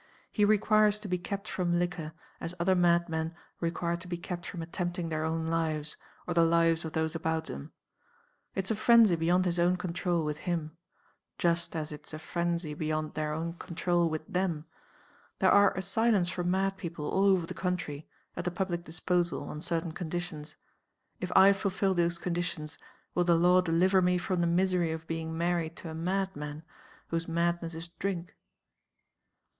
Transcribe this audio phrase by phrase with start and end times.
[0.31, 4.63] He requires to be kept from liquor, as other madmen require to be kept from
[4.63, 7.71] attempting their own lives, or the lives of those about them.
[8.55, 10.75] It's a frenzy beyond his own control, with him
[11.37, 14.65] just as it's a frenzy beyond their own control, with them.
[15.37, 19.61] There are Asylums for mad people, all over the country, at the public disposal, on
[19.61, 20.55] certain conditions.
[21.19, 22.79] If I fulfill those conditions,
[23.13, 26.63] will the law deliver me from the misery of being married to a madman,
[27.09, 28.35] whose madness is drink?